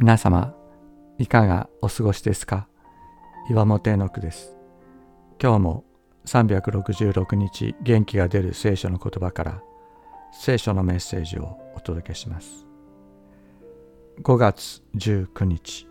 [0.00, 0.52] 皆様
[1.18, 2.66] いかがお過ごしですか？
[3.48, 4.56] 岩本絵の句です。
[5.40, 5.84] 今日も
[6.26, 9.62] 366日元気が出る聖書の言葉から
[10.32, 12.66] 聖書のメッセージをお届けします。
[14.20, 15.86] 5月19日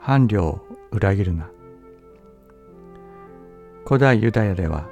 [0.00, 0.60] 伴侶を
[0.92, 1.50] 裏切るな。
[3.84, 4.88] 古代ユダヤでは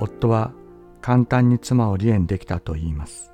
[0.00, 0.52] 夫は
[1.00, 3.32] 簡単に妻を離縁できたと言います。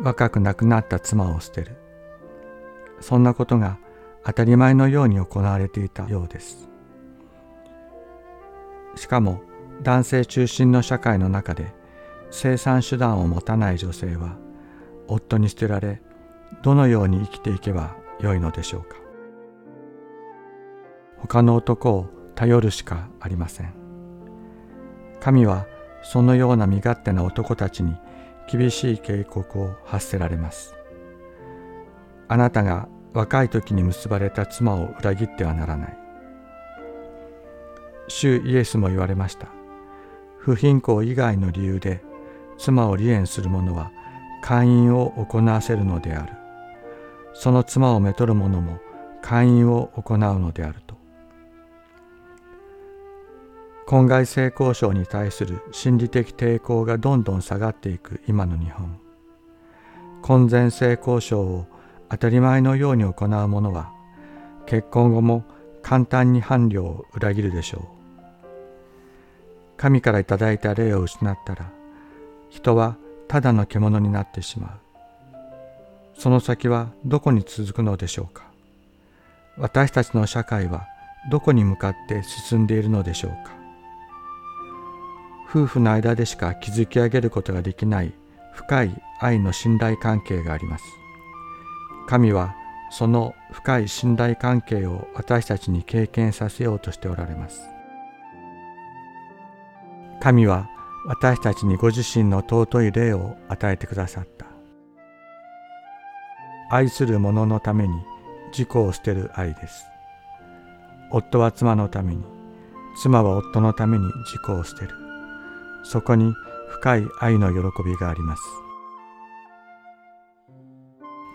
[0.00, 1.78] 若く亡くなった妻を捨てる。
[3.00, 3.78] そんなことが
[4.24, 6.68] 当たり前のように行われていたようです。
[8.96, 9.42] しかも
[9.82, 11.72] 男性中心の社会の中で
[12.30, 14.36] 生産手段を持たない女性は
[15.06, 16.02] 夫に捨てられ
[16.62, 18.96] どのように生きていけばよいのでしょうか。
[21.18, 23.72] 他の男を頼るしかありません。
[25.20, 25.66] 神は
[26.02, 27.96] そのような身勝手な男たちに
[28.50, 30.74] 厳しい警告を発せられます。
[32.28, 35.98] あなたが若い時に結ばれた妻を裏切ってはならない。
[38.08, 39.48] 主イエスも言われました。
[40.38, 42.02] 不貧困以外の理由で
[42.56, 43.90] 妻を離縁する者は
[44.42, 46.32] 会員を行わせるのである。
[47.34, 48.78] その妻をめとる者も
[49.22, 50.96] 会員を行うのであると。
[53.86, 58.98] 婚外性交渉に対する心理的抵抗がどんどん下がっていく今の日本。
[60.20, 61.66] 婚前性交渉を
[62.10, 63.92] 当たり前のように行う者は
[64.66, 65.44] 結婚後も
[65.82, 67.82] 簡単に伴侶を裏切るでしょう。
[69.76, 70.36] 神からいいた
[70.74, 71.70] 霊を失ったら
[72.50, 72.96] 人は
[73.28, 74.70] ただの獣になってしまう。
[76.18, 78.44] その先はどこに続くのでしょうか。
[79.56, 80.86] 私たちの社会は
[81.30, 83.52] どこに向かって進んでいるのでしょうか。
[85.48, 88.12] 夫婦の間でしか築き上げることができない
[88.52, 90.84] 深い愛の信頼関係があります。
[92.08, 92.56] 神は
[92.90, 97.60] その深い信頼関係を私たちに経験させようとしておられます。
[100.18, 100.70] 神は
[101.06, 104.46] 私たちにご自身の尊い霊を与えてくださった。
[106.70, 107.94] 愛する者のために
[108.52, 109.84] 自己を捨てる愛です。
[111.10, 112.24] 夫は妻のために、
[113.02, 114.94] 妻は夫のために自己を捨てる。
[115.84, 116.32] そこに
[116.70, 118.42] 深い愛の喜びがあります。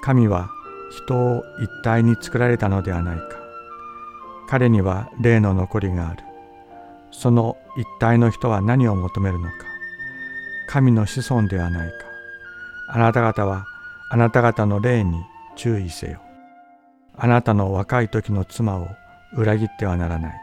[0.02, 0.50] 神は
[0.98, 3.24] 人を一体に作られたのではないか。
[4.48, 6.24] 彼には霊の残りがある。
[7.12, 9.54] その一体の人は何を求めるのか。
[10.68, 11.96] 神の子孫ではないか。
[12.90, 13.66] あなた方は
[14.10, 15.24] あなた方の霊に
[15.56, 16.22] 注意せよ。
[17.16, 18.88] あなたの若い時の妻を
[19.36, 20.34] 裏切ってはならない。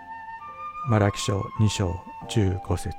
[0.88, 1.94] マラキ書2章
[2.28, 2.94] 15節。